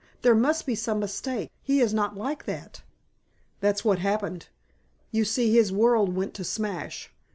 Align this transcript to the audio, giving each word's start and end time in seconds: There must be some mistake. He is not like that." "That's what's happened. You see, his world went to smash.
There 0.23 0.33
must 0.33 0.65
be 0.65 0.73
some 0.73 0.99
mistake. 0.99 1.51
He 1.61 1.79
is 1.79 1.93
not 1.93 2.17
like 2.17 2.45
that." 2.45 2.81
"That's 3.59 3.85
what's 3.85 4.01
happened. 4.01 4.47
You 5.11 5.23
see, 5.23 5.53
his 5.53 5.71
world 5.71 6.15
went 6.15 6.33
to 6.33 6.43
smash. 6.43 7.13